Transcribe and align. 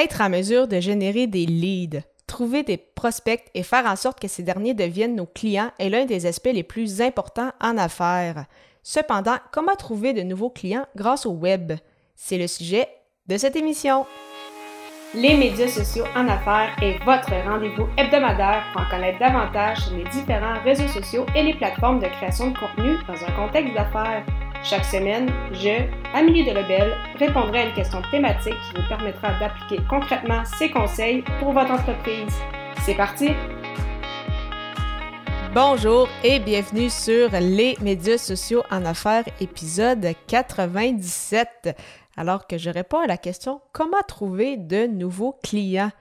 Être 0.00 0.20
en 0.20 0.30
mesure 0.30 0.68
de 0.68 0.78
générer 0.78 1.26
des 1.26 1.44
leads, 1.44 2.02
trouver 2.28 2.62
des 2.62 2.76
prospects 2.76 3.44
et 3.52 3.64
faire 3.64 3.84
en 3.84 3.96
sorte 3.96 4.20
que 4.20 4.28
ces 4.28 4.44
derniers 4.44 4.72
deviennent 4.72 5.16
nos 5.16 5.26
clients 5.26 5.72
est 5.80 5.88
l'un 5.88 6.04
des 6.04 6.24
aspects 6.24 6.52
les 6.54 6.62
plus 6.62 7.02
importants 7.02 7.50
en 7.60 7.76
affaires. 7.76 8.44
Cependant, 8.84 9.38
comment 9.50 9.74
trouver 9.74 10.12
de 10.12 10.22
nouveaux 10.22 10.50
clients 10.50 10.86
grâce 10.94 11.26
au 11.26 11.32
web? 11.32 11.72
C'est 12.14 12.38
le 12.38 12.46
sujet 12.46 12.86
de 13.26 13.36
cette 13.36 13.56
émission. 13.56 14.06
Les 15.14 15.36
médias 15.36 15.66
sociaux 15.66 16.04
en 16.14 16.28
affaires 16.28 16.76
est 16.80 17.02
votre 17.04 17.34
rendez-vous 17.50 17.88
hebdomadaire 17.96 18.62
pour 18.72 18.82
en 18.82 18.90
connaître 18.90 19.18
davantage 19.18 19.78
sur 19.78 19.96
les 19.96 20.04
différents 20.10 20.62
réseaux 20.62 20.86
sociaux 20.86 21.26
et 21.34 21.42
les 21.42 21.54
plateformes 21.54 21.98
de 21.98 22.06
création 22.06 22.52
de 22.52 22.56
contenu 22.56 22.98
dans 23.08 23.14
un 23.14 23.32
contexte 23.32 23.74
d'affaires. 23.74 24.24
Chaque 24.64 24.84
semaine, 24.84 25.30
je, 25.52 25.86
Amélie 26.14 26.44
Delebel, 26.44 26.92
répondrai 27.18 27.60
à 27.60 27.66
une 27.68 27.74
question 27.74 28.02
thématique 28.10 28.54
qui 28.54 28.80
vous 28.80 28.88
permettra 28.88 29.38
d'appliquer 29.38 29.80
concrètement 29.88 30.42
ces 30.58 30.70
conseils 30.70 31.22
pour 31.38 31.52
votre 31.52 31.70
entreprise. 31.70 32.34
C'est 32.84 32.96
parti! 32.96 33.30
Bonjour 35.54 36.08
et 36.24 36.40
bienvenue 36.40 36.90
sur 36.90 37.30
les 37.40 37.76
médias 37.80 38.18
sociaux 38.18 38.64
en 38.70 38.84
affaires, 38.84 39.24
épisode 39.40 40.06
97. 40.26 41.76
Alors 42.16 42.46
que 42.48 42.58
je 42.58 42.68
réponds 42.68 43.00
à 43.00 43.06
la 43.06 43.16
question 43.16 43.60
comment 43.72 44.02
trouver 44.06 44.56
de 44.56 44.86
nouveaux 44.86 45.38
clients? 45.42 45.92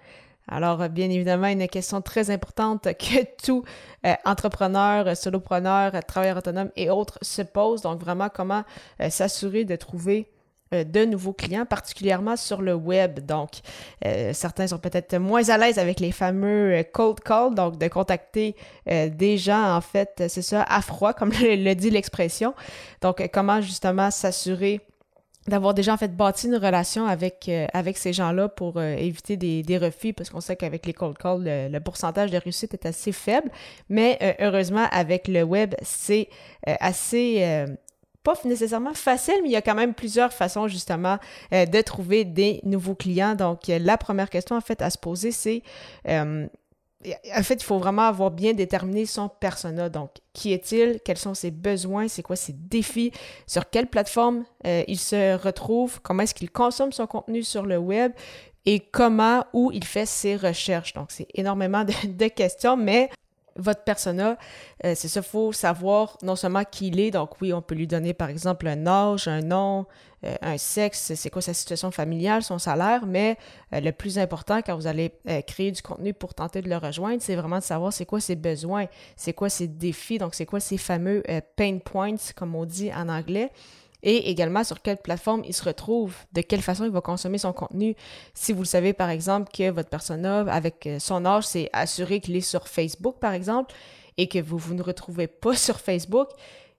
Alors, 0.50 0.88
bien 0.90 1.10
évidemment, 1.10 1.48
une 1.48 1.68
question 1.68 2.02
très 2.02 2.30
importante 2.30 2.84
que 2.98 3.24
tout 3.44 3.64
euh, 4.06 4.14
entrepreneur, 4.26 5.16
solopreneur, 5.16 5.92
travailleur 6.08 6.38
autonome 6.38 6.72
et 6.76 6.90
autres 6.90 7.20
se 7.22 7.42
pose. 7.42 7.82
Donc, 7.82 8.00
vraiment, 8.00 8.30
comment 8.34 8.64
euh, 9.02 9.10
s'assurer 9.10 9.66
de 9.66 9.76
trouver 9.76 10.32
euh, 10.74 10.86
de 10.86 11.04
nouveaux 11.04 11.34
clients, 11.34 11.66
particulièrement 11.66 12.38
sur 12.38 12.62
le 12.62 12.74
web. 12.76 13.20
Donc, 13.26 13.50
certains 14.32 14.68
sont 14.68 14.78
peut-être 14.78 15.18
moins 15.18 15.50
à 15.50 15.58
l'aise 15.58 15.80
avec 15.80 16.00
les 16.00 16.12
fameux 16.12 16.82
cold 16.94 17.20
calls, 17.20 17.54
donc 17.54 17.78
de 17.78 17.88
contacter 17.88 18.56
des 18.86 19.38
gens, 19.38 19.76
en 19.76 19.82
fait, 19.82 20.24
c'est 20.28 20.42
ça, 20.42 20.64
à 20.64 20.82
froid, 20.82 21.14
comme 21.18 21.32
le 21.32 21.74
dit 21.74 21.90
l'expression. 21.90 22.54
Donc, 23.02 23.30
comment 23.34 23.60
justement 23.60 24.12
s'assurer 24.12 24.82
d'avoir 25.48 25.74
déjà 25.74 25.94
en 25.94 25.98
fait 25.98 26.16
bâti 26.16 26.48
une 26.48 26.56
relation 26.56 27.08
avec, 27.08 27.46
euh, 27.48 27.68
avec 27.74 27.98
ces 27.98 28.14
gens-là 28.14 28.50
pour 28.50 28.78
euh, 28.78 28.96
éviter 28.96 29.38
des, 29.38 29.64
des, 29.64 29.78
refus, 29.78 30.14
parce 30.14 30.30
qu'on 30.30 30.42
sait 30.42 30.56
qu'avec 30.56 30.86
les 30.86 30.94
cold 30.94 31.18
calls, 31.18 31.44
le, 31.46 31.80
pourcentage 31.80 32.32
de 32.32 32.38
réussite 32.38 32.74
est 32.74 32.86
assez 32.86 33.12
faible. 33.12 33.50
Mais 33.90 34.18
euh, 34.22 34.34
heureusement, 34.40 34.88
avec 34.92 35.28
le 35.28 35.44
web, 35.44 35.76
c'est 35.82 36.30
assez 36.66 37.66
pas 38.24 38.34
nécessairement 38.44 38.94
facile, 38.94 39.36
mais 39.42 39.50
il 39.50 39.54
y 39.54 39.56
a 39.56 39.62
quand 39.62 39.76
même 39.76 39.94
plusieurs 39.94 40.34
façons 40.34 40.68
justement 40.68 41.18
de 41.52 41.82
trouver 41.82 42.26
des 42.26 42.60
nouveaux 42.64 42.96
clients. 42.96 43.36
Donc, 43.36 43.68
la 43.68 43.98
première 43.98 44.30
question 44.30 44.58
en 44.58 44.62
fait 44.62 44.82
à 44.82 44.90
se 44.90 44.98
poser, 44.98 45.32
c'est 45.32 45.64
en 47.06 47.44
fait, 47.44 47.56
il 47.56 47.64
faut 47.64 47.78
vraiment 47.78 48.08
avoir 48.08 48.32
bien 48.32 48.54
déterminé 48.54 49.06
son 49.06 49.30
persona. 49.30 49.90
Donc, 49.90 50.12
qui 50.34 50.52
est-il? 50.52 51.00
Quels 51.06 51.18
sont 51.18 51.34
ses 51.34 51.52
besoins? 51.52 52.08
C'est 52.08 52.24
quoi 52.24 52.36
ses 52.36 52.54
défis? 52.54 53.12
Sur 53.46 53.70
quelle 53.70 53.88
plateforme 53.88 54.46
euh, 54.66 54.84
il 54.88 54.98
se 54.98 55.36
retrouve? 55.38 56.02
Comment 56.02 56.24
est-ce 56.24 56.34
qu'il 56.34 56.52
consomme 56.52 56.92
son 56.92 57.08
contenu 57.08 57.44
sur 57.44 57.66
le 57.66 57.78
web? 57.78 58.14
Et 58.66 58.80
comment, 58.80 59.46
où 59.54 59.72
il 59.72 59.84
fait 59.84 60.06
ses 60.06 60.36
recherches? 60.36 60.94
Donc, 60.94 61.12
c'est 61.12 61.28
énormément 61.34 61.86
de, 61.86 62.28
questions, 62.28 62.76
mais 62.76 63.10
votre 63.58 63.84
persona, 63.84 64.38
euh, 64.86 64.94
c'est 64.96 65.08
ça, 65.08 65.22
il 65.22 65.26
faut 65.26 65.52
savoir 65.52 66.18
non 66.22 66.36
seulement 66.36 66.64
qui 66.64 66.88
il 66.88 67.00
est, 67.00 67.12
donc 67.12 67.42
oui, 67.42 67.54
on 67.54 67.62
peut 67.62 67.76
lui 67.76 67.88
donner 67.88 68.14
par 68.14 68.30
exemple 68.30 68.68
un 68.68 68.88
âge, 68.88 69.28
un 69.28 69.42
nom, 69.42 69.86
euh, 70.26 70.36
un 70.42 70.58
sexe, 70.58 71.14
c'est 71.16 71.30
quoi 71.30 71.42
sa 71.42 71.54
situation 71.54 71.92
familiale, 71.92 72.44
son 72.44 72.60
salaire, 72.60 73.06
mais 73.06 73.38
euh, 73.74 73.80
le 73.80 73.92
plus 73.92 74.20
important 74.20 74.62
quand 74.62 74.76
vous 74.76 74.88
allez 74.88 75.12
créer 75.48 75.72
du 75.72 75.82
contenu 75.82 76.14
pour 76.14 76.34
tenter 76.34 76.62
de 76.62 76.70
le 76.70 76.78
rejoindre, 76.78 77.22
c'est 77.22 77.36
vraiment 77.36 77.60
de 77.60 77.64
savoir 77.64 77.94
c'est 77.94 78.06
quoi 78.06 78.20
ses 78.20 78.36
besoins, 78.36 78.86
c'est 79.16 79.34
quoi 79.34 79.50
ses 79.50 79.68
défis, 79.68 80.18
donc 80.18 80.36
c'est 80.36 80.46
quoi 80.46 80.60
ses 80.60 80.78
fameux 80.78 81.24
pain 81.56 81.80
points, 81.80 82.16
comme 82.36 82.56
on 82.56 82.66
dit 82.66 82.92
en 82.94 83.10
anglais 83.10 83.52
et 84.04 84.30
également 84.30 84.64
sur 84.64 84.82
quelle 84.82 84.98
plateforme 84.98 85.44
il 85.46 85.54
se 85.54 85.64
retrouve, 85.64 86.16
de 86.34 86.42
quelle 86.42 86.62
façon 86.62 86.86
il 86.86 86.92
va 86.92 87.02
consommer 87.02 87.38
son 87.38 87.54
contenu. 87.54 87.96
Si 88.34 88.54
vous 88.54 88.62
le 88.62 88.68
savez, 88.68 88.94
par 88.94 89.10
exemple, 89.10 89.52
que 89.52 89.70
votre 89.70 89.90
persona, 89.90 90.42
avec 90.42 90.86
euh, 90.86 91.00
son 91.00 91.26
âge, 91.26 91.46
c'est 91.46 91.70
assuré 91.74 92.20
qu'il 92.20 92.36
est 92.36 92.42
sur 92.42 92.68
Facebook, 92.68 93.18
par 93.20 93.34
exemple, 93.34 93.74
et 94.18 94.28
que 94.28 94.40
vous, 94.40 94.58
vous 94.58 94.76
ne 94.76 94.84
retrouvez 94.84 95.28
pas 95.28 95.56
sur 95.56 95.80
Facebook, 95.80 96.30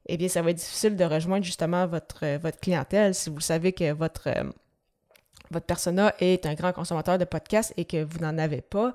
eh 0.07 0.17
bien, 0.17 0.29
ça 0.29 0.43
va 0.43 0.51
être 0.51 0.57
difficile 0.59 0.97
de 0.97 1.05
rejoindre 1.05 1.45
justement 1.45 1.87
votre, 1.87 2.25
euh, 2.25 2.39
votre 2.39 2.61
clientèle. 2.61 3.15
Si 3.15 3.31
vous 3.31 3.41
savez 3.41 3.73
que 3.73 3.93
votre, 3.93 4.29
euh, 4.29 4.45
votre 5.51 5.67
persona 5.67 6.15
est 6.21 6.47
un 6.47 6.55
grand 6.55 6.73
consommateur 6.73 7.19
de 7.19 7.25
podcasts 7.25 7.75
et 7.77 7.85
que 7.85 8.05
vous 8.05 8.21
n'en 8.21 8.39
avez 8.39 8.61
pas, 8.61 8.95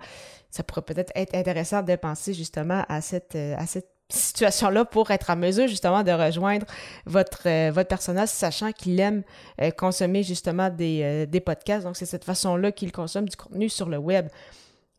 ça 0.49 0.63
pourrait 0.63 0.83
peut-être 0.83 1.11
être 1.15 1.35
intéressant 1.35 1.81
de 1.81 1.95
penser 1.95 2.33
justement 2.33 2.85
à 2.87 3.01
cette, 3.01 3.35
à 3.35 3.65
cette 3.65 3.92
situation-là 4.15 4.85
pour 4.85 5.11
être 5.11 5.29
en 5.29 5.35
mesure 5.35 5.67
justement 5.67 6.03
de 6.03 6.11
rejoindre 6.11 6.65
votre, 7.05 7.47
euh, 7.47 7.71
votre 7.71 7.89
personnage, 7.89 8.29
sachant 8.29 8.71
qu'il 8.71 8.99
aime 8.99 9.23
euh, 9.61 9.71
consommer 9.71 10.23
justement 10.23 10.69
des, 10.69 11.01
euh, 11.03 11.25
des 11.25 11.39
podcasts. 11.39 11.85
Donc, 11.85 11.97
c'est 11.97 12.05
cette 12.05 12.25
façon-là 12.25 12.71
qu'il 12.71 12.91
consomme 12.91 13.27
du 13.27 13.35
contenu 13.35 13.69
sur 13.69 13.89
le 13.89 13.97
web. 13.97 14.27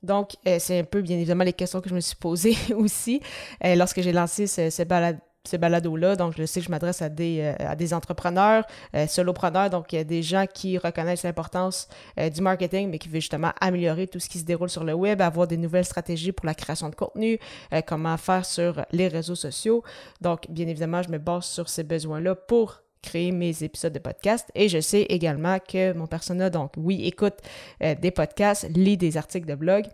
Donc, 0.02 0.32
c'est 0.58 0.80
un 0.80 0.84
peu, 0.84 1.00
bien 1.00 1.16
évidemment, 1.16 1.44
les 1.44 1.54
questions 1.54 1.80
que 1.80 1.88
je 1.88 1.94
me 1.94 2.00
suis 2.00 2.16
posées 2.16 2.56
aussi 2.76 3.22
lorsque 3.62 4.02
j'ai 4.02 4.12
lancé 4.12 4.46
ce, 4.46 4.68
ce 4.68 4.82
balade 4.82 5.18
ce 5.46 5.56
balado-là. 5.56 6.16
Donc, 6.16 6.34
je 6.38 6.46
sais 6.46 6.60
que 6.60 6.66
je 6.66 6.70
m'adresse 6.70 7.02
à 7.02 7.08
des, 7.10 7.40
euh, 7.40 7.54
à 7.58 7.76
des 7.76 7.92
entrepreneurs, 7.92 8.64
euh, 8.96 9.06
solopreneurs, 9.06 9.68
donc 9.68 9.88
des 9.88 10.22
gens 10.22 10.46
qui 10.52 10.78
reconnaissent 10.78 11.22
l'importance 11.22 11.88
euh, 12.18 12.30
du 12.30 12.40
marketing, 12.40 12.88
mais 12.90 12.98
qui 12.98 13.08
veulent 13.08 13.20
justement 13.20 13.52
améliorer 13.60 14.06
tout 14.06 14.18
ce 14.20 14.28
qui 14.28 14.38
se 14.38 14.44
déroule 14.44 14.70
sur 14.70 14.84
le 14.84 14.94
web, 14.94 15.20
avoir 15.20 15.46
des 15.46 15.58
nouvelles 15.58 15.84
stratégies 15.84 16.32
pour 16.32 16.46
la 16.46 16.54
création 16.54 16.88
de 16.88 16.94
contenu, 16.94 17.38
comment 17.86 18.16
faire 18.16 18.44
sur 18.44 18.84
les 18.92 19.08
réseaux 19.08 19.34
sociaux. 19.34 19.82
Donc, 20.20 20.46
bien 20.50 20.66
évidemment, 20.66 21.02
je 21.02 21.10
me 21.10 21.18
base 21.18 21.44
sur 21.44 21.68
ces 21.68 21.82
besoins-là 21.82 22.34
pour 22.34 22.82
créer 23.02 23.32
mes 23.32 23.62
épisodes 23.62 23.92
de 23.92 23.98
podcast. 23.98 24.50
Et 24.54 24.68
je 24.68 24.80
sais 24.80 25.02
également 25.02 25.58
que 25.58 25.92
mon 25.92 26.06
persona, 26.06 26.48
donc 26.50 26.72
oui, 26.76 27.04
écoute 27.04 27.34
des 27.80 28.10
podcasts, 28.10 28.66
lit 28.74 28.96
des 28.96 29.16
articles 29.16 29.46
de 29.46 29.54
blog. 29.54 29.84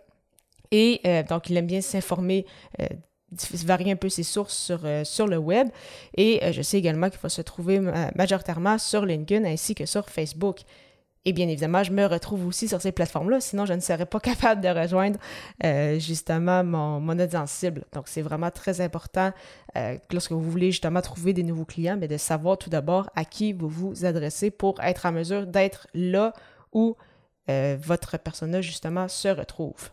Et 0.71 1.01
donc, 1.29 1.49
il 1.49 1.57
aime 1.57 1.67
bien 1.67 1.81
s'informer 1.81 2.45
varier 3.65 3.91
un 3.91 3.95
peu 3.95 4.09
ses 4.09 4.23
sources 4.23 4.57
sur, 4.57 4.81
euh, 4.85 5.03
le 5.27 5.37
web. 5.37 5.69
Et 6.15 6.43
euh, 6.43 6.51
je 6.51 6.61
sais 6.61 6.77
également 6.77 7.09
qu'il 7.09 7.19
faut 7.19 7.29
se 7.29 7.41
trouver 7.41 7.79
majoritairement 8.15 8.77
sur 8.77 9.05
LinkedIn 9.05 9.45
ainsi 9.45 9.75
que 9.75 9.85
sur 9.85 10.09
Facebook. 10.09 10.59
Et 11.23 11.33
bien 11.33 11.47
évidemment, 11.47 11.83
je 11.83 11.91
me 11.91 12.03
retrouve 12.07 12.47
aussi 12.47 12.67
sur 12.67 12.81
ces 12.81 12.91
plateformes-là, 12.91 13.39
sinon 13.41 13.67
je 13.67 13.73
ne 13.73 13.79
serais 13.79 14.07
pas 14.07 14.19
capable 14.21 14.59
de 14.59 14.69
rejoindre 14.69 15.19
euh, 15.63 15.99
justement 15.99 16.63
mon, 16.63 17.19
audience 17.19 17.51
cible. 17.51 17.85
Donc 17.93 18.07
c'est 18.07 18.23
vraiment 18.23 18.49
très 18.49 18.81
important 18.81 19.31
lorsque 20.11 20.31
vous 20.31 20.41
voulez 20.41 20.71
justement 20.71 21.01
trouver 21.01 21.33
des 21.33 21.43
nouveaux 21.43 21.65
clients, 21.65 21.97
mais 21.97 22.07
de 22.07 22.17
savoir 22.17 22.57
tout 22.57 22.71
d'abord 22.71 23.09
à 23.15 23.23
qui 23.23 23.53
vous 23.53 23.69
vous 23.69 24.05
adressez 24.05 24.49
pour 24.49 24.81
être 24.81 25.05
en 25.05 25.11
mesure 25.11 25.45
d'être 25.45 25.87
là 25.93 26.33
où 26.73 26.95
votre 27.47 28.17
personnage 28.17 28.65
justement 28.65 29.07
se 29.07 29.27
retrouve. 29.27 29.91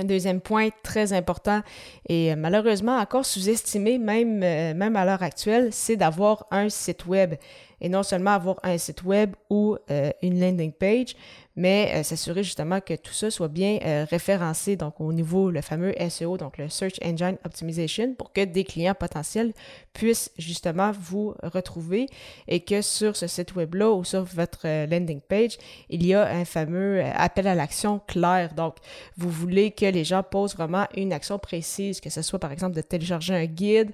Un 0.00 0.04
deuxième 0.04 0.40
point 0.40 0.70
très 0.82 1.12
important 1.12 1.60
et 2.08 2.32
euh, 2.32 2.36
malheureusement 2.36 2.96
encore 2.96 3.26
sous-estimé 3.26 3.98
euh, 3.98 4.72
même 4.72 4.96
à 4.96 5.04
l'heure 5.04 5.22
actuelle, 5.22 5.68
c'est 5.72 5.96
d'avoir 5.96 6.46
un 6.50 6.70
site 6.70 7.04
web 7.04 7.34
et 7.80 7.88
non 7.88 8.02
seulement 8.02 8.32
avoir 8.32 8.56
un 8.62 8.78
site 8.78 9.02
web 9.04 9.34
ou 9.48 9.76
euh, 9.90 10.10
une 10.22 10.40
landing 10.40 10.72
page, 10.72 11.14
mais 11.56 11.92
euh, 11.94 12.02
s'assurer 12.02 12.42
justement 12.42 12.80
que 12.80 12.94
tout 12.94 13.12
ça 13.12 13.30
soit 13.30 13.48
bien 13.48 13.78
euh, 13.84 14.06
référencé, 14.08 14.76
donc 14.76 15.00
au 15.00 15.12
niveau 15.12 15.50
le 15.50 15.60
fameux 15.60 15.94
SEO, 16.08 16.36
donc 16.36 16.58
le 16.58 16.68
Search 16.68 16.94
Engine 17.04 17.36
Optimization, 17.44 18.14
pour 18.14 18.32
que 18.32 18.44
des 18.44 18.64
clients 18.64 18.94
potentiels 18.94 19.52
puissent 19.92 20.30
justement 20.38 20.92
vous 20.92 21.34
retrouver 21.42 22.06
et 22.48 22.60
que 22.60 22.82
sur 22.82 23.16
ce 23.16 23.26
site 23.26 23.54
web-là 23.54 23.90
ou 23.90 24.04
sur 24.04 24.24
votre 24.24 24.66
landing 24.86 25.20
page, 25.20 25.58
il 25.88 26.06
y 26.06 26.14
a 26.14 26.26
un 26.28 26.44
fameux 26.44 27.02
appel 27.14 27.46
à 27.46 27.54
l'action 27.54 28.00
clair. 28.06 28.54
Donc, 28.54 28.76
vous 29.16 29.30
voulez 29.30 29.70
que 29.72 29.86
les 29.86 30.04
gens 30.04 30.22
posent 30.22 30.54
vraiment 30.54 30.86
une 30.96 31.12
action 31.12 31.38
précise, 31.38 32.00
que 32.00 32.10
ce 32.10 32.22
soit 32.22 32.38
par 32.38 32.52
exemple 32.52 32.76
de 32.76 32.80
télécharger 32.80 33.34
un 33.34 33.46
guide, 33.46 33.92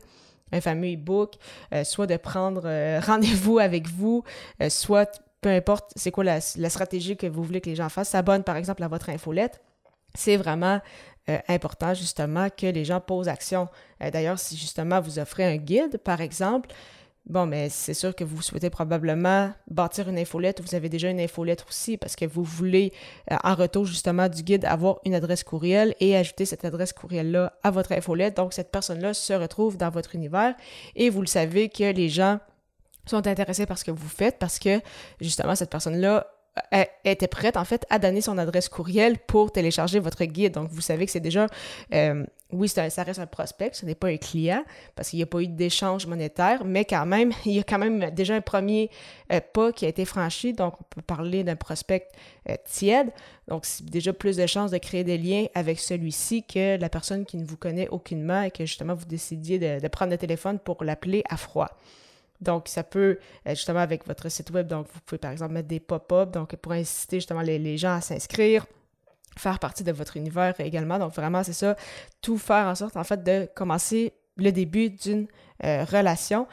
un 0.56 0.60
fameux 0.60 0.92
e-book, 0.92 1.34
euh, 1.72 1.84
soit 1.84 2.06
de 2.06 2.16
prendre 2.16 2.62
euh, 2.64 3.00
rendez-vous 3.04 3.58
avec 3.58 3.88
vous, 3.88 4.24
euh, 4.62 4.68
soit 4.68 5.22
peu 5.40 5.50
importe 5.50 5.92
c'est 5.96 6.10
quoi 6.10 6.24
la, 6.24 6.40
stratégie 6.40 7.16
que 7.16 7.26
vous 7.26 7.42
voulez 7.42 7.60
que 7.60 7.70
les 7.70 7.76
gens 7.76 7.88
fassent, 7.88 8.10
s'abonnent 8.10 8.44
par 8.44 8.56
exemple 8.56 8.82
à 8.82 8.88
votre 8.88 9.10
infolette. 9.10 9.62
C'est 10.14 10.36
vraiment 10.36 10.80
important 11.48 11.92
justement 11.92 12.48
que 12.48 12.66
les 12.66 12.84
gens 12.84 13.00
posent 13.00 13.28
action. 13.28 13.68
D'ailleurs, 14.00 14.38
si 14.38 14.56
justement 14.56 15.00
vous 15.00 15.18
offrez 15.18 15.44
un 15.44 15.56
guide, 15.56 15.98
par 15.98 16.20
exemple, 16.20 16.70
Bon, 17.26 17.44
mais 17.44 17.68
c'est 17.70 17.94
sûr 17.94 18.14
que 18.14 18.22
vous 18.22 18.40
souhaitez 18.40 18.70
probablement 18.70 19.52
bâtir 19.68 20.08
une 20.08 20.18
infolette. 20.18 20.60
Vous 20.60 20.76
avez 20.76 20.88
déjà 20.88 21.10
une 21.10 21.18
infolettre 21.18 21.66
aussi 21.68 21.96
parce 21.96 22.14
que 22.14 22.24
vous 22.24 22.44
voulez, 22.44 22.92
euh, 23.32 23.36
en 23.42 23.56
retour 23.56 23.84
justement 23.84 24.28
du 24.28 24.44
guide, 24.44 24.64
avoir 24.64 25.00
une 25.04 25.14
adresse 25.14 25.42
courriel 25.42 25.96
et 25.98 26.16
ajouter 26.16 26.44
cette 26.44 26.64
adresse 26.64 26.92
courriel-là 26.92 27.52
à 27.64 27.72
votre 27.72 27.90
infolette. 27.90 28.36
Donc, 28.36 28.52
cette 28.52 28.70
personne-là 28.70 29.12
se 29.12 29.32
retrouve 29.32 29.76
dans 29.76 29.90
votre 29.90 30.14
univers 30.14 30.54
et 30.94 31.10
vous 31.10 31.20
le 31.20 31.26
savez 31.26 31.68
que 31.68 31.92
les 31.92 32.08
gens 32.08 32.38
sont 33.06 33.26
intéressés 33.26 33.66
par 33.66 33.78
ce 33.78 33.84
que 33.84 33.90
vous 33.90 34.08
faites 34.08 34.38
parce 34.38 34.60
que 34.60 34.80
justement, 35.20 35.56
cette 35.56 35.70
personne-là 35.70 36.28
était 37.04 37.28
prête 37.28 37.56
en 37.56 37.64
fait 37.64 37.84
à 37.90 37.98
donner 37.98 38.20
son 38.20 38.38
adresse 38.38 38.68
courriel 38.68 39.18
pour 39.18 39.52
télécharger 39.52 39.98
votre 39.98 40.24
guide. 40.24 40.54
Donc 40.54 40.70
vous 40.70 40.80
savez 40.80 41.06
que 41.06 41.12
c'est 41.12 41.20
déjà, 41.20 41.46
euh, 41.94 42.24
oui, 42.52 42.68
ça 42.68 42.82
reste 42.82 43.18
un 43.18 43.26
prospect, 43.26 43.70
ce 43.72 43.84
n'est 43.84 43.96
pas 43.96 44.06
un 44.06 44.18
client 44.18 44.62
parce 44.94 45.10
qu'il 45.10 45.18
n'y 45.18 45.24
a 45.24 45.26
pas 45.26 45.40
eu 45.40 45.48
d'échange 45.48 46.06
monétaire, 46.06 46.64
mais 46.64 46.84
quand 46.84 47.04
même, 47.04 47.32
il 47.44 47.52
y 47.52 47.58
a 47.58 47.64
quand 47.64 47.78
même 47.78 48.10
déjà 48.10 48.36
un 48.36 48.40
premier 48.40 48.88
euh, 49.32 49.40
pas 49.52 49.72
qui 49.72 49.84
a 49.84 49.88
été 49.88 50.04
franchi. 50.04 50.52
Donc 50.52 50.74
on 50.80 50.84
peut 50.84 51.02
parler 51.02 51.42
d'un 51.42 51.56
prospect 51.56 52.08
euh, 52.48 52.54
tiède. 52.64 53.10
Donc 53.48 53.66
c'est 53.66 53.84
déjà 53.84 54.12
plus 54.12 54.36
de 54.36 54.46
chances 54.46 54.70
de 54.70 54.78
créer 54.78 55.02
des 55.02 55.18
liens 55.18 55.46
avec 55.54 55.80
celui-ci 55.80 56.44
que 56.44 56.78
la 56.78 56.88
personne 56.88 57.24
qui 57.24 57.36
ne 57.36 57.44
vous 57.44 57.56
connaît 57.56 57.88
aucunement 57.88 58.42
et 58.42 58.50
que 58.52 58.64
justement 58.64 58.94
vous 58.94 59.06
décidiez 59.06 59.58
de, 59.58 59.88
prendre 59.88 60.12
le 60.12 60.18
téléphone 60.18 60.58
pour 60.58 60.84
l'appeler 60.84 61.24
à 61.28 61.36
froid. 61.36 61.70
Donc, 62.40 62.68
ça 62.68 62.84
peut, 62.84 63.18
euh, 63.46 63.50
justement, 63.50 63.80
avec 63.80 64.06
votre 64.06 64.28
site 64.28 64.50
web, 64.50 64.66
donc 64.66 64.86
vous 64.92 65.00
pouvez 65.06 65.18
par 65.18 65.30
exemple 65.30 65.54
mettre 65.54 65.68
des 65.68 65.80
pop-up, 65.80 66.30
donc 66.30 66.54
pour 66.56 66.72
inciter 66.72 67.16
justement 67.16 67.40
les, 67.40 67.78
gens 67.78 67.94
à 67.94 68.00
s'inscrire, 68.02 68.66
faire 69.38 69.58
partie 69.58 69.84
de 69.84 69.92
votre 69.92 70.16
univers 70.16 70.58
également. 70.60 70.98
Donc, 70.98 71.14
vraiment, 71.14 71.42
c'est 71.42 71.52
ça, 71.52 71.76
tout 72.22 72.38
faire 72.38 72.66
en 72.66 72.74
sorte, 72.74 72.96
en 72.96 73.04
fait, 73.04 73.22
de 73.22 73.48
commencer 73.54 74.14
le 74.36 74.52
début 74.52 74.90
d'une 74.90 75.26
euh, 75.64 75.84
relation. 75.84 76.46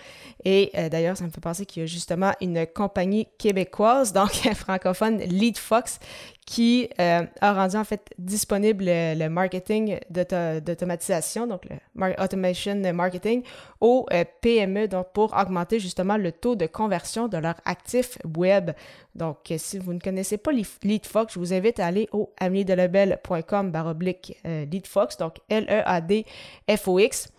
Et 0.45 0.71
euh, 0.77 0.88
d'ailleurs, 0.88 1.18
ça 1.18 1.25
me 1.25 1.30
fait 1.30 1.41
penser 1.41 1.65
qu'il 1.65 1.81
y 1.81 1.83
a 1.83 1.88
justement 1.88 2.31
une 2.39 2.65
compagnie 2.65 3.27
québécoise, 3.38 4.13
donc 4.13 4.31
francophone, 4.56 5.18
LeadFox, 5.18 6.00
qui 6.45 6.89
euh, 7.01 7.25
a 7.41 7.53
rendu 7.53 7.75
en 7.75 7.83
fait 7.83 8.09
disponible 8.18 8.85
le, 8.88 9.27
marketing 9.27 10.00
d'automatisation, 10.09 11.47
donc 11.47 11.63
le 11.65 12.13
automation 12.18 12.81
marketing, 12.94 13.44
aux 13.81 14.06
PME, 14.39 14.88
donc 14.88 15.07
pour 15.13 15.35
augmenter 15.38 15.81
justement 15.81 16.15
le 16.15 16.31
taux 16.31 16.56
de 16.56 16.65
conversion 16.65 17.27
de 17.27 17.38
leur 17.38 17.56
actif 17.65 18.18
web. 18.38 18.71
Donc, 19.15 19.51
si 19.57 19.80
vous 19.80 19.91
ne 19.94 20.00
connaissez 20.00 20.38
pas 20.38 20.51
LeadFox, 20.53 21.33
je 21.33 21.39
vous 21.39 21.53
invite 21.53 21.81
à 21.81 21.88
aller 21.88 22.07
au 22.13 22.31
ameliedelebel.com 22.39 23.69
baroblique 23.69 24.38
LeadFox, 24.45 25.18
donc 25.18 25.39
L-E-A-D-F-O-X. 25.50 27.33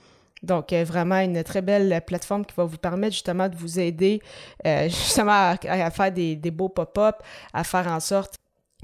Donc, 0.45 0.73
euh, 0.73 0.85
vraiment 0.85 1.19
une 1.21 1.43
très 1.43 1.63
belle 1.63 2.03
plateforme 2.07 2.45
qui 2.45 2.55
va 2.55 2.65
vous 2.65 2.77
permettre 2.77 3.15
justement 3.15 3.49
de 3.49 3.57
vous 3.57 3.81
aider 3.81 4.21
euh, 4.67 4.85
justement 4.89 5.57
à, 5.67 5.91
faire 5.91 6.13
des, 6.13 6.37
beaux 6.51 6.69
pop-up, 6.69 7.17
à 7.53 7.65
faire 7.65 7.87
en 7.89 8.01
sorte 8.01 8.37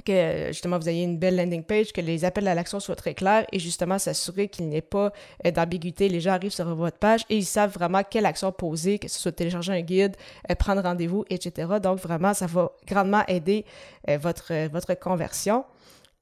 que 0.06 0.46
justement 0.46 0.78
vous 0.78 0.88
ayez 0.88 1.04
une 1.04 1.18
belle 1.18 1.36
landing 1.36 1.62
page, 1.62 1.92
que 1.92 2.00
les 2.00 2.24
appels 2.24 2.48
à 2.48 2.54
l'action 2.54 2.80
soient 2.80 2.96
très 2.96 3.12
clairs 3.12 3.44
et 3.52 3.58
justement 3.58 3.98
s'assurer 3.98 4.48
qu'il 4.48 4.66
n'y 4.68 4.76
ait 4.76 4.80
pas 4.80 5.12
euh, 5.46 5.50
d'ambiguïté. 5.50 6.08
Les 6.08 6.20
gens 6.20 6.30
arrivent 6.30 6.54
sur 6.54 6.74
votre 6.74 6.96
page 6.96 7.20
et 7.28 7.36
ils 7.36 7.44
savent 7.44 7.72
vraiment 7.72 8.00
quelle 8.02 8.24
action 8.24 8.50
poser, 8.50 8.98
que 8.98 9.08
ce 9.08 9.20
soit 9.20 9.32
télécharger 9.32 9.72
un 9.74 9.82
guide, 9.82 10.16
prendre 10.58 10.82
rendez-vous, 10.82 11.26
etc. 11.28 11.68
Donc 11.82 11.98
vraiment, 11.98 12.32
ça 12.32 12.46
va 12.46 12.72
grandement 12.86 13.22
aider 13.28 13.66
votre, 14.08 14.68
votre 14.68 14.94
conversion. 14.94 15.64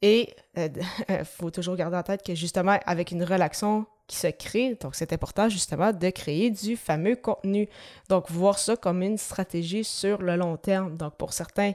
Et 0.02 0.34
il 0.56 0.72
faut 1.24 1.50
toujours 1.50 1.76
garder 1.76 1.96
en 1.96 2.02
tête 2.02 2.24
que 2.24 2.34
justement, 2.34 2.78
avec 2.84 3.12
une 3.12 3.22
relaxation 3.22 3.86
qui 4.08 4.16
se 4.16 4.26
crée. 4.26 4.76
Donc, 4.80 4.96
c'est 4.96 5.12
important 5.12 5.48
justement 5.48 5.92
de 5.92 6.10
créer 6.10 6.50
du 6.50 6.76
fameux 6.76 7.14
contenu. 7.14 7.68
Donc, 8.08 8.30
voir 8.30 8.58
ça 8.58 8.76
comme 8.76 9.02
une 9.02 9.18
stratégie 9.18 9.84
sur 9.84 10.20
le 10.20 10.34
long 10.34 10.56
terme. 10.56 10.96
Donc, 10.96 11.14
pour 11.14 11.32
certains, 11.32 11.72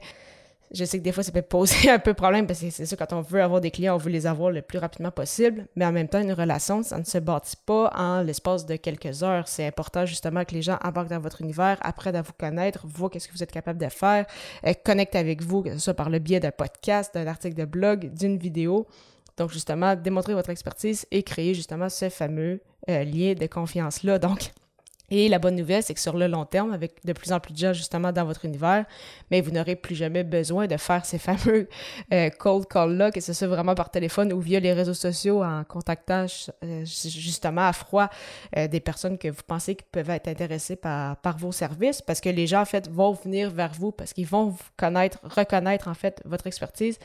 je 0.74 0.86
sais 0.86 0.98
que 0.98 1.04
des 1.04 1.12
fois, 1.12 1.22
ça 1.22 1.32
peut 1.32 1.44
poser 1.44 1.90
un 1.92 2.00
peu 2.00 2.16
problème 2.16 2.48
parce 2.48 2.60
que 2.60 2.72
c'est 2.72 2.88
sûr, 2.88 2.98
quand 2.98 3.14
on 3.14 3.22
veut 3.22 3.42
avoir 3.42 3.62
des 3.62 3.70
clients, 3.70 3.94
on 3.94 4.00
veut 4.00 4.10
les 4.10 4.26
avoir 4.26 4.50
le 4.50 4.64
plus 4.64 4.80
rapidement 4.80 5.12
possible. 5.12 5.68
Mais 5.76 5.86
en 5.86 5.92
même 5.92 6.10
temps, 6.10 6.20
une 6.20 6.34
relation, 6.34 6.82
ça 6.82 6.98
ne 6.98 7.04
se 7.04 7.20
bâtit 7.20 7.58
pas 7.64 7.92
en 7.96 8.24
l'espace 8.24 8.66
de 8.66 8.76
quelques 8.76 9.22
heures. 9.22 9.48
C'est 9.48 9.68
important 9.68 10.06
justement 10.06 10.44
que 10.44 10.56
les 10.56 10.64
gens 10.64 10.80
embarquent 10.84 11.10
dans 11.10 11.20
votre 11.20 11.42
univers, 11.42 11.78
apprennent 11.82 12.16
à 12.16 12.24
vous 12.24 12.34
connaître, 12.38 12.88
voient 12.88 13.12
qu'est-ce 13.12 13.28
que 13.28 13.34
vous 13.34 13.44
êtes 13.44 13.52
capable 13.52 13.80
de 13.80 13.90
faire, 13.90 14.26
euh, 14.66 14.74
connectent 14.84 15.16
avec 15.16 15.44
vous, 15.44 15.62
que 15.62 15.74
ce 15.74 15.80
soit 15.80 15.94
par 15.94 16.10
le 16.10 16.18
biais 16.18 16.40
d'un 16.40 16.52
podcast, 16.52 17.14
d'un 17.14 17.28
article 17.28 17.56
de 17.56 17.66
blog, 17.66 18.12
d'une 18.12 18.38
vidéo. 18.38 18.88
Donc, 19.38 19.52
justement, 19.52 19.96
démontrer 19.96 20.34
votre 20.34 20.50
expertise 20.50 21.06
et 21.12 21.24
créer 21.24 21.54
justement 21.54 21.90
ce 21.90 22.10
fameux 22.10 22.62
euh, 22.90 23.04
lien 23.04 23.34
de 23.34 23.48
confiance-là. 23.48 24.20
Donc, 24.20 24.52
et 25.14 25.30
la 25.30 25.40
bonne 25.40 25.56
nouvelle, 25.56 25.84
c'est 25.84 25.94
que 25.94 26.00
sur 26.00 26.18
le 26.18 26.28
long 26.28 26.46
terme, 26.46 26.74
avec 26.74 27.06
de 27.06 27.14
plus 27.14 27.32
en 27.32 27.40
plus 27.40 27.54
de 27.54 27.58
gens 27.58 27.74
justement 27.74 28.12
dans 28.12 28.26
votre 28.26 28.46
univers, 28.46 28.86
mais 29.32 29.42
vous 29.42 29.52
n'aurez 29.52 29.76
plus 29.76 29.96
jamais 29.96 30.24
besoin 30.24 30.68
de 30.68 30.78
faire 30.78 31.06
ces 31.06 31.18
fameux 31.20 31.68
euh, 32.14 32.30
cold 32.32 32.68
calls-là, 32.68 33.12
que 33.12 33.22
ce 33.22 33.34
soit 33.34 33.48
vraiment 33.48 33.76
par 33.76 33.90
téléphone 33.90 34.34
ou 34.34 34.40
via 34.40 34.60
les 34.60 34.74
réseaux 34.74 34.94
sociaux 34.94 35.44
en 35.44 35.64
contactant 35.64 36.26
euh, 36.64 36.86
justement 36.86 37.68
à 37.68 37.74
froid 37.74 38.10
des 38.56 38.80
personnes 38.80 39.18
que 39.18 39.28
vous 39.28 39.42
pensez 39.46 39.76
qui 39.76 39.86
peuvent 39.92 40.10
être 40.10 40.28
intéressées 40.28 40.76
par, 40.76 41.18
par 41.18 41.38
vos 41.38 41.52
services, 41.52 42.02
parce 42.02 42.22
que 42.22 42.30
les 42.30 42.48
gens 42.48 42.62
en 42.62 42.66
fait 42.66 42.90
vont 42.90 43.14
venir 43.14 43.50
vers 43.50 43.74
vous 43.74 43.92
parce 43.92 44.14
qu'ils 44.14 44.28
vont 44.28 44.48
vous 44.48 44.64
connaître, 44.78 45.20
reconnaître 45.24 45.88
en 45.88 45.94
fait 45.94 46.22
votre 46.26 46.48
expertise. 46.48 46.98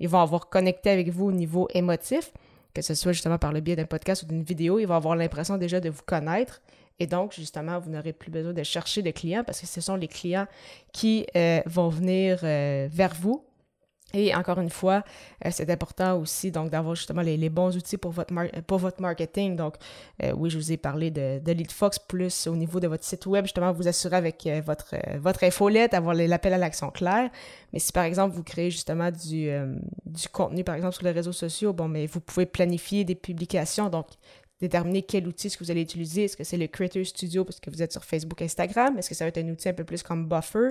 Ils 0.00 0.08
vont 0.08 0.20
avoir 0.20 0.48
connecté 0.48 0.90
avec 0.90 1.08
vous 1.10 1.26
au 1.26 1.32
niveau 1.32 1.68
émotif, 1.74 2.32
que 2.74 2.82
ce 2.82 2.94
soit 2.94 3.12
justement 3.12 3.38
par 3.38 3.52
le 3.52 3.60
biais 3.60 3.76
d'un 3.76 3.86
podcast 3.86 4.22
ou 4.22 4.26
d'une 4.26 4.42
vidéo, 4.42 4.78
ils 4.78 4.86
vont 4.86 4.94
avoir 4.94 5.16
l'impression 5.16 5.56
déjà 5.56 5.80
de 5.80 5.90
vous 5.90 6.02
connaître. 6.04 6.60
Et 6.98 7.06
donc, 7.06 7.32
justement, 7.32 7.78
vous 7.78 7.90
n'aurez 7.90 8.12
plus 8.12 8.30
besoin 8.30 8.52
de 8.52 8.62
chercher 8.62 9.02
des 9.02 9.12
clients 9.12 9.44
parce 9.44 9.60
que 9.60 9.66
ce 9.66 9.80
sont 9.80 9.96
les 9.96 10.08
clients 10.08 10.46
qui 10.92 11.26
euh, 11.36 11.60
vont 11.66 11.88
venir 11.88 12.40
euh, 12.42 12.88
vers 12.90 13.14
vous 13.14 13.44
et 14.14 14.34
encore 14.34 14.60
une 14.60 14.70
fois, 14.70 15.02
euh, 15.44 15.50
c'est 15.50 15.68
important 15.68 16.16
aussi 16.18 16.52
donc 16.52 16.70
d'avoir 16.70 16.94
justement 16.94 17.22
les, 17.22 17.50
bons 17.50 17.76
outils 17.76 17.98
pour 17.98 18.12
votre, 18.12 18.32
marketing. 19.02 19.56
Donc, 19.56 19.74
oui, 20.36 20.48
je 20.48 20.56
vous 20.56 20.72
ai 20.72 20.76
parlé 20.76 21.10
de, 21.10 21.40
de 21.40 21.52
LeadFox, 21.52 21.98
plus 21.98 22.46
au 22.46 22.54
niveau 22.54 22.78
de 22.78 22.86
votre 22.86 23.04
site 23.04 23.26
web, 23.26 23.44
justement, 23.44 23.72
vous 23.72 23.88
assurer 23.88 24.16
avec 24.16 24.48
votre, 24.64 24.94
votre 25.18 25.42
infolette, 25.44 25.92
avoir 25.92 26.14
l'appel 26.14 26.54
à 26.54 26.58
l'action 26.58 26.90
clair. 26.90 27.28
Mais 27.72 27.80
si 27.80 27.92
par 27.92 28.04
exemple, 28.04 28.34
vous 28.34 28.44
créez 28.44 28.70
justement 28.70 29.10
du, 29.10 29.50
du 30.06 30.28
contenu, 30.28 30.62
par 30.62 30.76
exemple, 30.76 30.94
sur 30.94 31.04
les 31.04 31.10
réseaux 31.10 31.32
sociaux, 31.32 31.72
bon, 31.72 31.88
mais 31.88 32.06
vous 32.06 32.20
pouvez 32.20 32.46
planifier 32.46 33.04
des 33.04 33.16
publications. 33.16 33.90
Donc, 33.90 34.06
déterminer 34.60 35.02
quel 35.02 35.26
outil 35.26 35.48
est-ce 35.48 35.58
que 35.58 35.64
vous 35.64 35.70
allez 35.70 35.82
utiliser. 35.82 36.24
Est-ce 36.24 36.36
que 36.36 36.44
c'est 36.44 36.56
le 36.56 36.66
Creator 36.66 37.04
Studio 37.04 37.44
parce 37.44 37.60
que 37.60 37.70
vous 37.70 37.82
êtes 37.82 37.92
sur 37.92 38.04
Facebook, 38.04 38.40
Instagram? 38.40 38.96
Est-ce 38.98 39.08
que 39.08 39.14
ça 39.14 39.24
va 39.24 39.28
être 39.28 39.38
un 39.38 39.48
outil 39.48 39.68
un 39.68 39.74
peu 39.74 39.84
plus 39.84 40.02
comme 40.02 40.26
Buffer? 40.26 40.70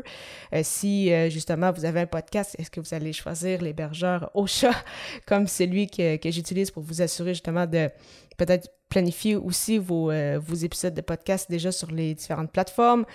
Euh, 0.54 0.62
si 0.64 1.12
euh, 1.12 1.30
justement 1.30 1.72
vous 1.72 1.86
avez 1.86 2.02
un 2.02 2.08
podcast, 2.08 2.56
est-ce 2.58 2.72
que 2.72 2.80
vous 2.80 2.94
allez 2.94 3.14
choisir 3.14 3.62
l'hébergeur 3.62 4.32
au 4.34 4.48
chat 4.48 4.84
comme 5.28 5.48
celui 5.48 5.88
que, 5.88 6.18
que 6.18 6.32
j'utilise 6.32 6.72
pour 6.72 6.84
vous 6.84 7.02
assurer 7.02 7.34
justement 7.34 7.68
de 7.68 7.90
peut-être 8.38 8.70
planifier 8.90 9.36
aussi 9.36 9.78
vos, 9.78 10.12
euh, 10.12 10.40
vos, 10.40 10.56
épisodes 10.56 10.94
de 10.94 11.02
podcast 11.02 11.50
déjà 11.50 11.72
sur 11.72 11.92
les 11.92 12.14
différentes 12.14 12.52
plateformes 12.52 13.06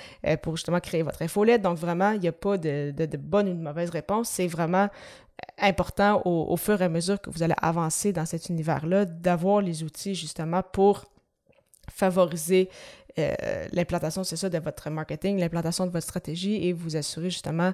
pour 0.43 0.57
justement 0.57 0.81
créer 0.81 1.03
votre 1.03 1.23
infolette? 1.23 1.63
Donc 1.63 1.79
vraiment, 1.79 2.13
il 2.13 2.21
n'y 2.21 2.29
a 2.29 2.33
pas 2.33 2.59
de, 2.59 2.93
de, 2.93 3.17
bonne 3.17 3.49
ou 3.49 3.55
de 3.55 3.63
mauvaise 3.63 3.91
réponse. 3.91 4.29
C'est 4.29 4.47
vraiment 4.47 4.89
important 5.59 6.23
au, 6.25 6.57
fur 6.57 6.81
et 6.81 6.85
à 6.85 6.89
mesure 6.89 7.21
que 7.21 7.31
vous 7.31 7.43
allez 7.43 7.55
avancer 7.61 8.13
dans 8.13 8.27
cet 8.27 8.49
univers-là, 8.49 9.05
d'avoir 9.05 9.61
les 9.61 9.83
outils 9.83 10.15
justement 10.15 10.63
pour 10.63 11.05
favoriser 11.91 12.71
euh, 13.19 13.67
l'implantation, 13.73 14.25
c'est 14.25 14.37
ça, 14.37 14.49
de 14.49 14.59
votre 14.59 14.89
marketing, 14.91 15.39
l'implantation 15.39 15.87
de 15.87 15.91
votre 15.91 16.07
stratégie 16.07 16.67
et 16.67 16.73
vous 16.73 16.97
assurer 16.97 17.31
justement 17.31 17.73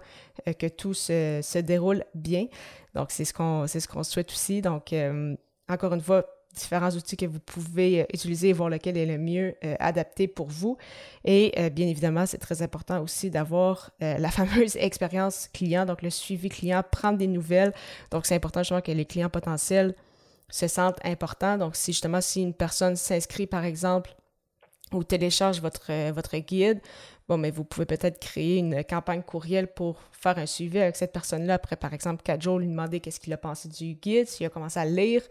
euh, 0.48 0.52
que 0.52 0.66
tout 0.66 0.94
se, 0.94 1.60
déroule 1.60 2.04
bien. 2.14 2.46
Donc, 2.94 3.10
c'est 3.10 3.24
ce 3.24 3.32
qu'on 3.32 4.02
souhaite 4.02 4.30
aussi. 4.30 4.62
Donc, 4.62 4.92
euh, 4.92 5.36
encore 5.68 5.92
une 5.92 6.00
fois, 6.00 6.24
différents 6.56 6.90
outils 6.90 7.16
que 7.16 7.26
vous 7.26 7.40
pouvez 7.40 8.02
euh, 8.02 8.06
utiliser 8.12 8.48
et 8.48 8.52
voir 8.52 8.68
lequel 8.68 8.96
est 8.96 9.06
le 9.06 9.18
mieux 9.18 9.54
euh, 9.64 9.76
adapté 9.78 10.26
pour 10.26 10.48
vous. 10.48 10.76
Et 11.24 11.52
euh, 11.58 11.70
bien 11.70 11.86
évidemment, 11.86 12.26
c'est 12.26 12.38
très 12.38 12.62
important 12.62 13.00
aussi 13.02 13.30
d'avoir 13.30 13.90
la 14.00 14.30
fameuse 14.30 14.76
expérience 14.80 15.48
client, 15.52 15.86
donc 15.86 16.02
le 16.02 16.10
suivi 16.10 16.48
client, 16.48 16.82
prendre 16.90 17.18
des 17.18 17.26
nouvelles. 17.26 17.72
Donc, 18.10 18.26
c'est 18.26 18.34
important 18.34 18.60
justement 18.60 18.80
que 18.80 18.92
les 18.92 19.04
clients 19.04 19.30
potentiels 19.30 19.94
se 20.48 20.68
sentent 20.68 20.98
importants. 21.04 21.58
Donc, 21.58 21.76
si 21.76 21.92
justement, 21.92 22.20
si 22.20 22.42
une 22.42 22.54
personne 22.54 22.96
s'inscrit, 22.96 23.46
par 23.46 23.64
exemple, 23.64 24.14
ou 24.92 25.02
télécharge 25.02 25.60
votre, 25.60 26.10
votre 26.12 26.36
guide, 26.38 26.80
bon, 27.28 27.38
mais 27.38 27.50
vous 27.50 27.64
pouvez 27.64 27.86
peut-être 27.86 28.18
créer 28.20 28.58
une 28.58 28.84
campagne 28.84 29.22
courriel 29.22 29.66
pour 29.66 30.00
faire 30.12 30.38
un 30.38 30.46
suivi 30.46 30.78
avec 30.78 30.96
cette 30.96 31.12
personne-là 31.12 31.54
après, 31.54 31.76
par 31.76 31.92
exemple, 31.92 32.22
quatre 32.22 32.42
jours, 32.42 32.58
lui 32.58 32.68
demander 32.68 33.00
qu'est-ce 33.00 33.20
qu'il 33.20 33.32
a 33.32 33.36
pensé 33.36 33.68
du 33.68 33.94
guide, 33.94 34.28
s'il 34.28 34.46
a 34.46 34.48
commencé 34.48 34.78
à 34.78 34.84
lire. 34.84 35.22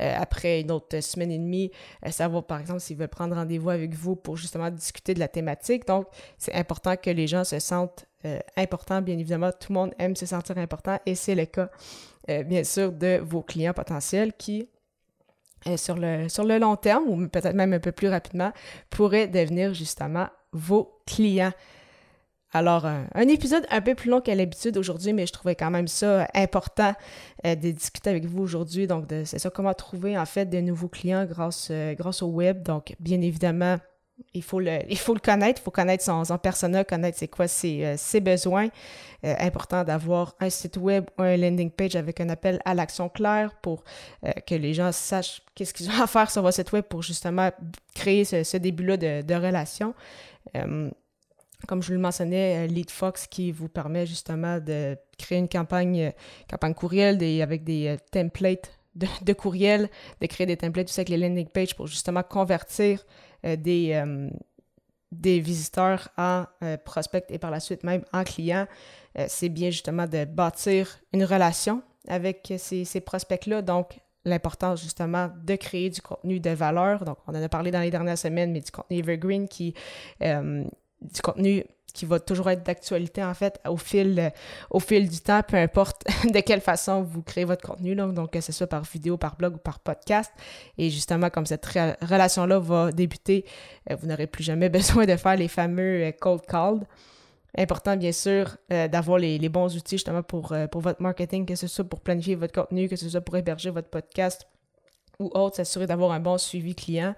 Euh, 0.00 0.14
après 0.16 0.60
une 0.60 0.70
autre 0.70 1.00
semaine 1.00 1.30
et 1.30 1.38
demie, 1.38 1.70
euh, 2.04 2.10
savoir, 2.10 2.44
par 2.44 2.60
exemple, 2.60 2.80
s'il 2.80 2.96
veut 2.96 3.08
prendre 3.08 3.34
rendez-vous 3.34 3.70
avec 3.70 3.94
vous 3.94 4.16
pour 4.16 4.36
justement 4.36 4.70
discuter 4.70 5.14
de 5.14 5.20
la 5.20 5.28
thématique. 5.28 5.86
Donc, 5.86 6.06
c'est 6.38 6.54
important 6.54 6.96
que 6.96 7.10
les 7.10 7.26
gens 7.26 7.44
se 7.44 7.58
sentent 7.58 8.06
euh, 8.24 8.38
importants. 8.56 9.00
Bien 9.00 9.18
évidemment, 9.18 9.50
tout 9.52 9.72
le 9.72 9.74
monde 9.74 9.94
aime 9.98 10.16
se 10.16 10.26
sentir 10.26 10.58
important 10.58 10.98
et 11.06 11.14
c'est 11.14 11.34
le 11.34 11.46
cas, 11.46 11.70
bien 12.46 12.64
sûr, 12.64 12.90
de 12.90 13.20
vos 13.22 13.42
clients 13.42 13.74
potentiels 13.74 14.32
qui 14.32 14.68
sur 15.76 15.96
le, 15.96 16.28
sur 16.28 16.44
le 16.44 16.58
long 16.58 16.76
terme, 16.76 17.04
ou 17.06 17.28
peut-être 17.28 17.54
même 17.54 17.72
un 17.72 17.80
peu 17.80 17.92
plus 17.92 18.08
rapidement, 18.08 18.52
pourraient 18.90 19.28
devenir 19.28 19.74
justement 19.74 20.28
vos 20.54 21.00
clients. 21.06 21.52
Alors, 22.56 22.86
un 22.86 23.28
épisode 23.28 23.66
un 23.68 23.80
peu 23.80 23.96
plus 23.96 24.08
long 24.08 24.20
qu'à 24.20 24.36
l'habitude 24.36 24.78
aujourd'hui, 24.78 25.12
mais 25.12 25.26
je 25.26 25.32
trouvais 25.32 25.56
quand 25.56 25.72
même 25.72 25.88
ça 25.88 26.28
important 26.34 26.94
euh, 27.44 27.56
de 27.56 27.72
discuter 27.72 28.10
avec 28.10 28.26
vous 28.26 28.42
aujourd'hui. 28.42 28.86
Donc, 28.86 29.06
c'est 29.24 29.40
ça, 29.40 29.50
comment 29.50 29.74
trouver 29.74 30.16
en 30.16 30.24
fait 30.24 30.46
de 30.46 30.60
nouveaux 30.60 30.86
clients 30.86 31.24
grâce, 31.24 31.68
euh, 31.72 31.94
grâce 31.94 32.22
au 32.22 32.28
web. 32.28 32.62
Donc, 32.62 32.94
bien 33.00 33.20
évidemment, 33.20 33.76
il 34.32 34.42
faut 34.44 34.60
le, 34.60 34.78
il 34.88 34.96
faut 34.96 35.14
le 35.14 35.20
connaître, 35.20 35.60
il 35.60 35.64
faut 35.64 35.72
connaître 35.72 36.04
son, 36.04 36.24
son 36.24 36.38
persona, 36.38 36.84
connaître 36.84 37.18
c'est 37.18 37.26
quoi 37.26 37.48
ses, 37.48 37.84
euh, 37.84 37.94
ses 37.98 38.20
besoins. 38.20 38.68
Important 39.40 39.84
d'avoir 39.84 40.34
un 40.38 40.50
site 40.50 40.76
web 40.76 41.06
ou 41.18 41.22
un 41.22 41.38
landing 41.38 41.70
page 41.70 41.96
avec 41.96 42.20
un 42.20 42.28
appel 42.28 42.60
à 42.66 42.74
l'action 42.74 43.08
claire 43.08 43.54
pour 43.62 43.82
que 44.46 44.54
les 44.54 44.74
gens 44.74 44.92
sachent 44.92 45.40
qu'est-ce 45.54 45.72
qu'ils 45.72 45.88
ont 45.88 46.02
à 46.02 46.06
faire 46.06 46.30
sur 46.30 46.42
votre 46.42 46.56
site 46.56 46.70
web 46.72 46.84
pour 46.84 47.02
justement 47.02 47.50
créer 47.94 48.26
ce, 48.26 48.44
ce 48.44 48.58
début-là 48.58 48.98
de, 48.98 49.22
de, 49.22 49.34
relation. 49.34 49.94
Comme 50.52 51.82
je 51.82 51.94
le 51.94 51.98
mentionnais, 51.98 52.66
LeadFox 52.68 53.26
qui 53.26 53.50
vous 53.50 53.68
permet 53.68 54.06
justement 54.06 54.60
de 54.60 54.96
créer 55.18 55.38
une 55.38 55.48
campagne, 55.48 56.12
campagne 56.48 56.74
courriel 56.74 57.22
avec 57.40 57.64
des 57.64 57.96
templates 58.12 58.70
de, 58.94 59.06
de, 59.24 59.32
courriel, 59.32 59.88
de 60.20 60.26
créer 60.26 60.46
des 60.46 60.56
templates 60.56 60.88
aussi 60.88 61.00
avec 61.00 61.08
les 61.08 61.18
landing 61.18 61.48
pages 61.48 61.74
pour 61.74 61.86
justement 61.86 62.22
convertir 62.22 63.04
euh, 63.44 63.56
des, 63.56 63.92
euh, 63.92 64.30
des 65.12 65.40
visiteurs 65.40 66.08
en 66.16 66.44
euh, 66.62 66.76
prospects 66.76 67.26
et 67.28 67.38
par 67.38 67.50
la 67.50 67.60
suite 67.60 67.84
même 67.84 68.04
en 68.12 68.24
clients. 68.24 68.66
c'est 69.28 69.48
bien 69.48 69.70
justement 69.70 70.06
de 70.06 70.24
bâtir 70.24 70.98
une 71.12 71.24
relation 71.24 71.82
avec 72.08 72.52
ces, 72.58 72.84
ces 72.84 73.00
prospects-là. 73.00 73.62
Donc, 73.62 74.00
l'importance 74.24 74.82
justement 74.82 75.30
de 75.44 75.56
créer 75.56 75.90
du 75.90 76.00
contenu 76.00 76.40
de 76.40 76.50
valeur. 76.50 77.04
Donc, 77.04 77.18
on 77.26 77.34
en 77.34 77.42
a 77.42 77.48
parlé 77.48 77.70
dans 77.70 77.80
les 77.80 77.90
dernières 77.90 78.18
semaines, 78.18 78.52
mais 78.52 78.60
du 78.60 78.70
contenu 78.70 78.98
evergreen 78.98 79.48
qui, 79.48 79.74
du 80.20 81.22
contenu 81.22 81.64
qui 81.94 82.04
va 82.04 82.18
toujours 82.18 82.50
être 82.50 82.64
d'actualité 82.64 83.24
en 83.24 83.32
fait 83.32 83.58
au 83.66 83.76
fil, 83.76 84.32
au 84.68 84.80
fil 84.80 85.08
du 85.08 85.20
temps, 85.20 85.42
peu 85.46 85.56
importe 85.56 86.04
de 86.24 86.40
quelle 86.40 86.60
façon 86.60 87.02
vous 87.02 87.22
créez 87.22 87.44
votre 87.44 87.66
contenu, 87.66 87.94
donc, 87.94 88.12
donc 88.12 88.32
que 88.32 88.40
ce 88.40 88.52
soit 88.52 88.66
par 88.66 88.82
vidéo, 88.82 89.16
par 89.16 89.36
blog 89.36 89.54
ou 89.54 89.58
par 89.58 89.78
podcast. 89.78 90.32
Et 90.76 90.90
justement, 90.90 91.30
comme 91.30 91.46
cette 91.46 91.64
relation-là 91.64 92.58
va 92.58 92.92
débuter, 92.92 93.46
euh, 93.90 93.96
vous 93.96 94.08
n'aurez 94.08 94.26
plus 94.26 94.42
jamais 94.42 94.68
besoin 94.80 95.06
de 95.06 95.16
faire 95.16 95.36
les 95.36 95.48
fameux 95.48 96.02
euh, 96.02 96.12
cold 96.12 96.42
calls. 96.46 96.84
Important, 97.56 97.96
bien 97.96 98.12
sûr, 98.12 98.56
euh, 98.72 98.88
d'avoir 98.88 99.18
les, 99.18 99.48
bons 99.48 99.76
outils 99.76 99.96
justement 99.96 100.22
pour, 100.22 100.54
pour 100.70 100.80
votre 100.80 101.00
marketing, 101.00 101.46
que 101.46 101.54
ce 101.54 101.66
soit 101.66 101.84
pour 101.84 102.00
planifier 102.00 102.34
votre 102.34 102.52
contenu, 102.52 102.88
que 102.88 102.96
ce 102.96 103.08
soit 103.08 103.20
pour 103.20 103.36
héberger 103.36 103.70
votre 103.70 103.88
podcast 103.88 104.46
ou 105.20 105.30
autre, 105.34 105.56
s'assurer 105.56 105.86
d'avoir 105.86 106.10
un 106.12 106.20
bon 106.20 106.38
suivi 106.38 106.74
client 106.74 107.14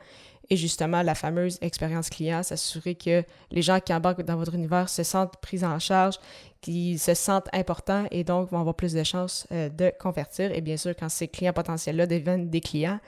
et 0.51 0.57
justement 0.57 1.03
la 1.03 1.15
fameuse 1.15 1.59
expérience 1.61 2.09
client, 2.11 2.43
s'assurer 2.43 2.95
que 2.95 3.25
les 3.51 3.63
gens 3.63 3.81
qui 3.81 3.93
embarquent 3.93 4.23
dans 4.23 4.37
votre 4.37 4.55
univers 4.55 4.89
se 4.89 5.03
sentent 5.03 5.37
pris 5.39 5.65
en 5.65 5.79
charge, 5.79 6.17
qu'ils 6.61 6.99
se 6.99 7.15
sentent 7.15 7.49
importants 7.53 8.07
et 8.11 8.25
donc 8.25 8.51
vont 8.51 8.61
avoir 8.61 8.75
plus 8.75 8.93
de 8.93 9.03
chances 9.03 9.47
euh, 9.53 9.69
de 9.69 9.93
convertir. 9.99 10.53
Et 10.53 10.61
bien 10.61 10.77
sûr, 10.77 10.95
quand 10.97 11.09
ces 11.09 11.29
clients 11.29 11.53
potentiels-là 11.53 12.07
deviennent 12.07 12.49
des 12.49 12.61
clients, 12.61 13.01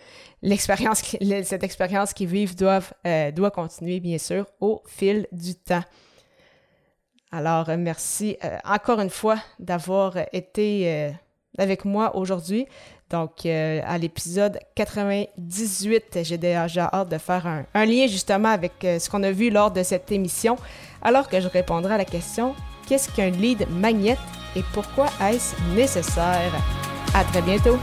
cette 0.43 1.65
expérience 1.65 2.13
qu'ils 2.13 2.29
vivent 2.29 2.57
euh, 2.63 3.31
doit 3.31 3.51
continuer, 3.51 4.01
bien 4.01 4.19
sûr, 4.19 4.47
au 4.61 4.83
fil 4.87 5.27
du 5.33 5.55
temps. 5.55 5.85
Alors, 7.31 7.69
merci 7.77 8.37
euh, 8.43 8.57
encore 8.65 9.01
une 9.01 9.11
fois 9.11 9.39
d'avoir 9.59 10.15
été 10.33 11.13
avec 11.59 11.85
moi 11.85 12.17
aujourd'hui. 12.17 12.67
Donc, 13.11 13.47
euh, 13.47 13.81
à 13.87 13.97
l'épisode 13.97 14.59
98, 14.75 16.19
j'ai 16.23 16.37
déjà 16.39 16.91
hâte 16.93 17.09
de 17.09 17.19
faire 17.19 17.47
un, 17.47 17.87
lien 17.87 18.07
justement 18.07 18.51
avec 18.51 18.85
euh, 18.85 18.99
ce 18.99 19.09
qu'on 19.09 19.23
a 19.23 19.31
vu 19.31 19.49
lors 19.51 19.71
de 19.71 19.83
cette 19.83 20.13
émission, 20.13 20.57
alors 21.01 21.29
que 21.29 21.41
je 21.41 21.49
répondrai 21.49 21.95
à 21.95 21.99
la 21.99 22.05
question 22.05 22.55
qu'est-ce 22.87 23.11
qu'un 23.11 23.31
lead 23.31 23.67
magnet 23.71 24.19
et 24.57 24.63
pourquoi 24.75 25.07
est-ce 25.23 25.55
nécessaire? 25.75 26.53
À 27.15 27.25
très 27.25 27.41
bientôt! 27.41 27.79